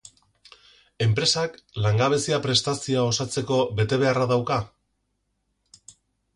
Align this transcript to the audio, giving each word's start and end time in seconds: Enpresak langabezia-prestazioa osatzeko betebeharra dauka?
Enpresak 1.05 1.59
langabezia-prestazioa 1.87 3.05
osatzeko 3.11 3.61
betebeharra 3.83 4.29
dauka? 4.35 4.61